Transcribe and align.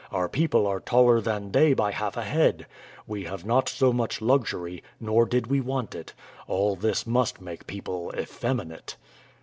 Our 0.11 0.27
people 0.27 0.65
are 0.65 0.79
taller 0.79 1.21
than 1.21 1.51
they 1.51 1.75
by 1.75 1.91
half 1.91 2.17
a 2.17 2.23
head. 2.23 2.65
We 3.05 3.25
have 3.25 3.45
not 3.45 3.69
so 3.69 3.93
much 3.93 4.19
luxury, 4.19 4.81
nor 4.99 5.27
did 5.27 5.45
we 5.45 5.61
want 5.61 5.93
it. 5.93 6.15
All 6.47 6.75
this 6.75 7.05
must 7.05 7.39
make 7.39 7.67
people 7.67 8.11
effeminate." 8.17 8.95